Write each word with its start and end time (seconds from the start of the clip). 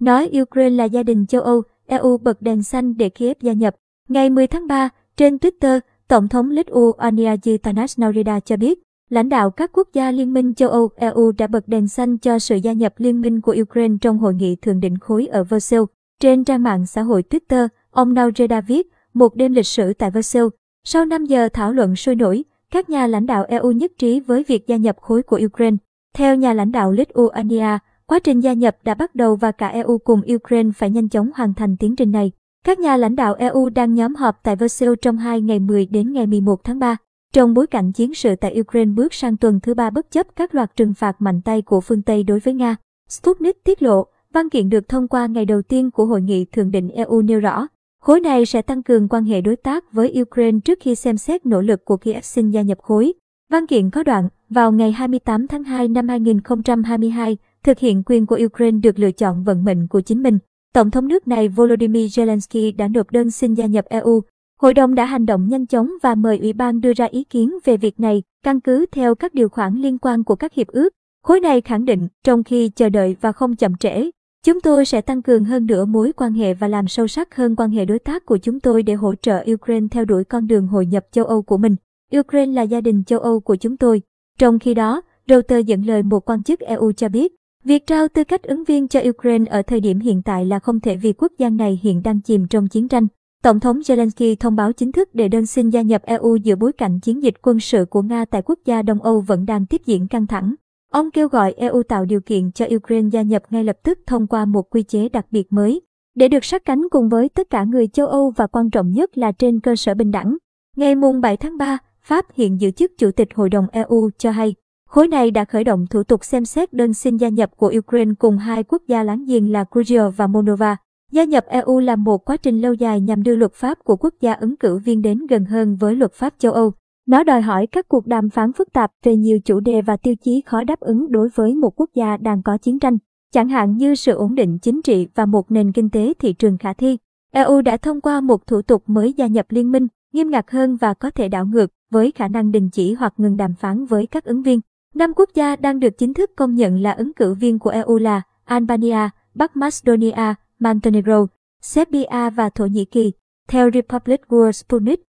nói 0.00 0.30
Ukraine 0.42 0.76
là 0.76 0.84
gia 0.84 1.02
đình 1.02 1.26
châu 1.26 1.42
Âu, 1.42 1.62
EU 1.86 2.18
bật 2.18 2.42
đèn 2.42 2.62
xanh 2.62 2.96
để 2.96 3.08
Kiev 3.08 3.36
gia 3.40 3.52
nhập. 3.52 3.74
Ngày 4.08 4.30
10 4.30 4.46
tháng 4.46 4.66
3, 4.66 4.88
trên 5.16 5.36
Twitter, 5.36 5.80
Tổng 6.08 6.28
thống 6.28 6.50
Lithuania 6.50 7.36
Gitanas 7.42 7.98
Naurida 7.98 8.40
cho 8.40 8.56
biết, 8.56 8.78
lãnh 9.10 9.28
đạo 9.28 9.50
các 9.50 9.70
quốc 9.72 9.88
gia 9.92 10.10
Liên 10.10 10.32
minh 10.32 10.54
châu 10.54 10.68
Âu 10.68 10.88
EU 10.96 11.32
đã 11.32 11.46
bật 11.46 11.68
đèn 11.68 11.88
xanh 11.88 12.18
cho 12.18 12.38
sự 12.38 12.56
gia 12.56 12.72
nhập 12.72 12.94
liên 12.96 13.20
minh 13.20 13.40
của 13.40 13.56
Ukraine 13.62 13.96
trong 14.00 14.18
hội 14.18 14.34
nghị 14.34 14.56
thượng 14.56 14.80
đỉnh 14.80 14.96
khối 15.00 15.26
ở 15.26 15.42
Warsaw. 15.42 15.86
Trên 16.20 16.44
trang 16.44 16.62
mạng 16.62 16.86
xã 16.86 17.02
hội 17.02 17.24
Twitter, 17.30 17.68
ông 17.90 18.14
Naurida 18.14 18.60
viết, 18.60 18.86
một 19.14 19.34
đêm 19.34 19.52
lịch 19.52 19.66
sử 19.66 19.92
tại 19.92 20.10
Warsaw. 20.10 20.50
Sau 20.84 21.04
5 21.04 21.24
giờ 21.24 21.48
thảo 21.52 21.72
luận 21.72 21.96
sôi 21.96 22.14
nổi, 22.14 22.44
các 22.70 22.90
nhà 22.90 23.06
lãnh 23.06 23.26
đạo 23.26 23.44
EU 23.48 23.72
nhất 23.72 23.92
trí 23.98 24.20
với 24.20 24.44
việc 24.48 24.66
gia 24.66 24.76
nhập 24.76 24.96
khối 25.00 25.22
của 25.22 25.40
Ukraine. 25.46 25.76
Theo 26.14 26.36
nhà 26.36 26.52
lãnh 26.52 26.72
đạo 26.72 26.92
Lithuania, 26.92 27.78
quá 28.10 28.18
trình 28.18 28.40
gia 28.40 28.52
nhập 28.52 28.76
đã 28.84 28.94
bắt 28.94 29.14
đầu 29.14 29.36
và 29.36 29.52
cả 29.52 29.68
EU 29.68 29.98
cùng 29.98 30.20
Ukraine 30.34 30.70
phải 30.76 30.90
nhanh 30.90 31.08
chóng 31.08 31.30
hoàn 31.34 31.54
thành 31.54 31.76
tiến 31.76 31.96
trình 31.96 32.10
này. 32.10 32.32
Các 32.64 32.78
nhà 32.78 32.96
lãnh 32.96 33.16
đạo 33.16 33.34
EU 33.34 33.68
đang 33.68 33.94
nhóm 33.94 34.14
họp 34.14 34.40
tại 34.42 34.56
Brussels 34.56 34.98
trong 35.02 35.16
hai 35.16 35.40
ngày 35.40 35.58
10 35.58 35.86
đến 35.86 36.12
ngày 36.12 36.26
11 36.26 36.64
tháng 36.64 36.78
3. 36.78 36.96
Trong 37.32 37.54
bối 37.54 37.66
cảnh 37.66 37.92
chiến 37.92 38.14
sự 38.14 38.36
tại 38.36 38.60
Ukraine 38.60 38.92
bước 38.92 39.14
sang 39.14 39.36
tuần 39.36 39.60
thứ 39.60 39.74
ba 39.74 39.90
bất 39.90 40.10
chấp 40.10 40.26
các 40.36 40.54
loạt 40.54 40.76
trừng 40.76 40.94
phạt 40.94 41.16
mạnh 41.18 41.40
tay 41.44 41.62
của 41.62 41.80
phương 41.80 42.02
Tây 42.02 42.22
đối 42.22 42.38
với 42.38 42.54
Nga, 42.54 42.76
Sputnik 43.08 43.64
tiết 43.64 43.82
lộ, 43.82 44.06
văn 44.32 44.50
kiện 44.50 44.68
được 44.68 44.88
thông 44.88 45.08
qua 45.08 45.26
ngày 45.26 45.44
đầu 45.44 45.62
tiên 45.62 45.90
của 45.90 46.04
hội 46.04 46.20
nghị 46.20 46.44
thượng 46.44 46.70
đỉnh 46.70 46.88
EU 46.88 47.22
nêu 47.22 47.40
rõ, 47.40 47.66
khối 48.00 48.20
này 48.20 48.46
sẽ 48.46 48.62
tăng 48.62 48.82
cường 48.82 49.08
quan 49.08 49.24
hệ 49.24 49.40
đối 49.40 49.56
tác 49.56 49.92
với 49.92 50.22
Ukraine 50.22 50.58
trước 50.64 50.78
khi 50.82 50.94
xem 50.94 51.16
xét 51.16 51.46
nỗ 51.46 51.60
lực 51.60 51.84
của 51.84 51.96
Kiev 51.96 52.24
xin 52.24 52.50
gia 52.50 52.62
nhập 52.62 52.78
khối. 52.82 53.12
Văn 53.50 53.66
kiện 53.66 53.90
có 53.90 54.02
đoạn, 54.02 54.28
vào 54.48 54.72
ngày 54.72 54.92
28 54.92 55.46
tháng 55.46 55.64
2 55.64 55.88
năm 55.88 56.08
2022, 56.08 57.36
thực 57.64 57.78
hiện 57.78 58.02
quyền 58.06 58.26
của 58.26 58.38
Ukraine 58.44 58.78
được 58.82 58.98
lựa 58.98 59.10
chọn 59.10 59.44
vận 59.44 59.64
mệnh 59.64 59.88
của 59.88 60.00
chính 60.00 60.22
mình. 60.22 60.38
Tổng 60.74 60.90
thống 60.90 61.08
nước 61.08 61.28
này 61.28 61.48
Volodymyr 61.48 62.20
Zelensky 62.20 62.76
đã 62.76 62.88
nộp 62.88 63.10
đơn 63.10 63.30
xin 63.30 63.54
gia 63.54 63.66
nhập 63.66 63.84
EU. 63.88 64.22
Hội 64.60 64.74
đồng 64.74 64.94
đã 64.94 65.04
hành 65.04 65.26
động 65.26 65.48
nhanh 65.48 65.66
chóng 65.66 65.90
và 66.02 66.14
mời 66.14 66.38
Ủy 66.38 66.52
ban 66.52 66.80
đưa 66.80 66.92
ra 66.92 67.04
ý 67.04 67.24
kiến 67.24 67.58
về 67.64 67.76
việc 67.76 68.00
này, 68.00 68.22
căn 68.44 68.60
cứ 68.60 68.86
theo 68.92 69.14
các 69.14 69.34
điều 69.34 69.48
khoản 69.48 69.74
liên 69.74 69.98
quan 69.98 70.24
của 70.24 70.36
các 70.36 70.54
hiệp 70.54 70.66
ước. 70.66 70.88
Khối 71.22 71.40
này 71.40 71.60
khẳng 71.60 71.84
định, 71.84 72.08
trong 72.24 72.44
khi 72.44 72.68
chờ 72.68 72.88
đợi 72.88 73.16
và 73.20 73.32
không 73.32 73.56
chậm 73.56 73.76
trễ, 73.76 74.10
chúng 74.46 74.60
tôi 74.60 74.84
sẽ 74.84 75.00
tăng 75.00 75.22
cường 75.22 75.44
hơn 75.44 75.66
nữa 75.66 75.84
mối 75.84 76.12
quan 76.12 76.32
hệ 76.32 76.54
và 76.54 76.68
làm 76.68 76.88
sâu 76.88 77.06
sắc 77.06 77.36
hơn 77.36 77.56
quan 77.56 77.70
hệ 77.70 77.84
đối 77.84 77.98
tác 77.98 78.26
của 78.26 78.38
chúng 78.38 78.60
tôi 78.60 78.82
để 78.82 78.94
hỗ 78.94 79.14
trợ 79.14 79.44
Ukraine 79.52 79.86
theo 79.90 80.04
đuổi 80.04 80.24
con 80.24 80.46
đường 80.46 80.66
hội 80.66 80.86
nhập 80.86 81.06
châu 81.12 81.24
Âu 81.24 81.42
của 81.42 81.56
mình. 81.56 81.76
Ukraine 82.18 82.52
là 82.52 82.62
gia 82.62 82.80
đình 82.80 83.04
châu 83.04 83.18
Âu 83.18 83.40
của 83.40 83.56
chúng 83.56 83.76
tôi. 83.76 84.02
Trong 84.38 84.58
khi 84.58 84.74
đó, 84.74 85.02
Reuters 85.28 85.66
dẫn 85.66 85.82
lời 85.86 86.02
một 86.02 86.30
quan 86.30 86.42
chức 86.42 86.60
EU 86.60 86.92
cho 86.92 87.08
biết, 87.08 87.34
Việc 87.64 87.86
trao 87.86 88.08
tư 88.08 88.24
cách 88.24 88.42
ứng 88.42 88.64
viên 88.64 88.88
cho 88.88 89.00
Ukraine 89.08 89.50
ở 89.50 89.62
thời 89.62 89.80
điểm 89.80 89.98
hiện 89.98 90.22
tại 90.22 90.44
là 90.44 90.58
không 90.58 90.80
thể 90.80 90.96
vì 90.96 91.12
quốc 91.12 91.32
gia 91.38 91.48
này 91.48 91.80
hiện 91.82 92.02
đang 92.02 92.20
chìm 92.20 92.46
trong 92.46 92.68
chiến 92.68 92.88
tranh. 92.88 93.06
Tổng 93.42 93.60
thống 93.60 93.78
Zelensky 93.78 94.36
thông 94.40 94.56
báo 94.56 94.72
chính 94.72 94.92
thức 94.92 95.14
để 95.14 95.28
đơn 95.28 95.46
xin 95.46 95.70
gia 95.70 95.82
nhập 95.82 96.02
EU 96.04 96.36
giữa 96.36 96.56
bối 96.56 96.72
cảnh 96.72 97.00
chiến 97.00 97.22
dịch 97.22 97.34
quân 97.42 97.60
sự 97.60 97.84
của 97.84 98.02
Nga 98.02 98.24
tại 98.24 98.42
quốc 98.42 98.58
gia 98.64 98.82
Đông 98.82 99.02
Âu 99.02 99.20
vẫn 99.20 99.46
đang 99.46 99.66
tiếp 99.66 99.80
diễn 99.86 100.08
căng 100.08 100.26
thẳng. 100.26 100.54
Ông 100.92 101.10
kêu 101.10 101.28
gọi 101.28 101.52
EU 101.52 101.82
tạo 101.82 102.04
điều 102.04 102.20
kiện 102.20 102.52
cho 102.52 102.66
Ukraine 102.76 103.08
gia 103.12 103.22
nhập 103.22 103.42
ngay 103.50 103.64
lập 103.64 103.76
tức 103.82 103.98
thông 104.06 104.26
qua 104.26 104.44
một 104.44 104.70
quy 104.70 104.82
chế 104.82 105.08
đặc 105.08 105.26
biệt 105.30 105.52
mới, 105.52 105.80
để 106.14 106.28
được 106.28 106.44
sát 106.44 106.64
cánh 106.64 106.82
cùng 106.90 107.08
với 107.08 107.28
tất 107.28 107.50
cả 107.50 107.64
người 107.64 107.86
châu 107.86 108.06
Âu 108.06 108.32
và 108.36 108.46
quan 108.46 108.70
trọng 108.70 108.92
nhất 108.92 109.18
là 109.18 109.32
trên 109.32 109.60
cơ 109.60 109.76
sở 109.76 109.94
bình 109.94 110.10
đẳng. 110.10 110.36
Ngày 110.76 110.94
mùng 110.94 111.20
7 111.20 111.36
tháng 111.36 111.58
3, 111.58 111.78
Pháp 112.02 112.26
hiện 112.34 112.60
giữ 112.60 112.70
chức 112.70 112.92
Chủ 112.98 113.10
tịch 113.10 113.28
Hội 113.34 113.50
đồng 113.50 113.66
EU 113.72 114.10
cho 114.18 114.30
hay, 114.30 114.54
Khối 114.90 115.08
này 115.08 115.30
đã 115.30 115.44
khởi 115.44 115.64
động 115.64 115.86
thủ 115.86 116.02
tục 116.02 116.24
xem 116.24 116.44
xét 116.44 116.72
đơn 116.72 116.94
xin 116.94 117.16
gia 117.16 117.28
nhập 117.28 117.50
của 117.56 117.72
Ukraine 117.78 118.12
cùng 118.18 118.38
hai 118.38 118.62
quốc 118.62 118.82
gia 118.86 119.02
láng 119.02 119.24
giềng 119.24 119.52
là 119.52 119.64
Georgia 119.74 120.08
và 120.08 120.26
Moldova. 120.26 120.76
Gia 121.12 121.24
nhập 121.24 121.44
EU 121.46 121.80
là 121.80 121.96
một 121.96 122.24
quá 122.24 122.36
trình 122.36 122.60
lâu 122.60 122.74
dài 122.74 123.00
nhằm 123.00 123.22
đưa 123.22 123.36
luật 123.36 123.52
pháp 123.54 123.78
của 123.84 123.96
quốc 123.96 124.14
gia 124.20 124.32
ứng 124.32 124.56
cử 124.56 124.78
viên 124.78 125.02
đến 125.02 125.26
gần 125.26 125.44
hơn 125.44 125.76
với 125.76 125.96
luật 125.96 126.12
pháp 126.12 126.34
châu 126.38 126.52
Âu. 126.52 126.72
Nó 127.06 127.24
đòi 127.24 127.40
hỏi 127.40 127.66
các 127.66 127.88
cuộc 127.88 128.06
đàm 128.06 128.30
phán 128.30 128.52
phức 128.52 128.72
tạp 128.72 128.92
về 129.02 129.16
nhiều 129.16 129.40
chủ 129.44 129.60
đề 129.60 129.82
và 129.82 129.96
tiêu 129.96 130.14
chí 130.24 130.42
khó 130.46 130.64
đáp 130.64 130.80
ứng 130.80 131.12
đối 131.12 131.28
với 131.34 131.54
một 131.54 131.80
quốc 131.80 131.90
gia 131.94 132.16
đang 132.16 132.42
có 132.42 132.58
chiến 132.58 132.78
tranh, 132.78 132.98
chẳng 133.32 133.48
hạn 133.48 133.76
như 133.76 133.94
sự 133.94 134.12
ổn 134.12 134.34
định 134.34 134.58
chính 134.58 134.82
trị 134.82 135.08
và 135.14 135.26
một 135.26 135.50
nền 135.50 135.72
kinh 135.72 135.90
tế 135.90 136.12
thị 136.18 136.32
trường 136.32 136.58
khả 136.58 136.72
thi. 136.72 136.98
EU 137.32 137.62
đã 137.62 137.76
thông 137.76 138.00
qua 138.00 138.20
một 138.20 138.46
thủ 138.46 138.62
tục 138.62 138.82
mới 138.86 139.12
gia 139.12 139.26
nhập 139.26 139.46
liên 139.48 139.72
minh, 139.72 139.86
nghiêm 140.12 140.30
ngặt 140.30 140.50
hơn 140.50 140.76
và 140.76 140.94
có 140.94 141.10
thể 141.10 141.28
đảo 141.28 141.46
ngược, 141.46 141.70
với 141.90 142.12
khả 142.12 142.28
năng 142.28 142.52
đình 142.52 142.70
chỉ 142.70 142.94
hoặc 142.94 143.14
ngừng 143.16 143.36
đàm 143.36 143.54
phán 143.54 143.84
với 143.84 144.06
các 144.06 144.24
ứng 144.24 144.42
viên. 144.42 144.60
Năm 144.94 145.12
quốc 145.16 145.30
gia 145.34 145.56
đang 145.56 145.80
được 145.80 145.98
chính 145.98 146.14
thức 146.14 146.30
công 146.36 146.54
nhận 146.54 146.82
là 146.82 146.92
ứng 146.92 147.12
cử 147.14 147.34
viên 147.34 147.58
của 147.58 147.70
EU 147.70 147.98
là 147.98 148.22
Albania, 148.44 149.08
Bắc 149.34 149.56
Macedonia, 149.56 150.34
Montenegro, 150.58 151.26
Serbia 151.60 152.30
và 152.34 152.50
Thổ 152.50 152.66
Nhĩ 152.66 152.84
Kỳ. 152.84 153.12
Theo 153.48 153.70
Republic 153.74 154.20
World 154.28 154.52
Sputnik, 154.52 155.02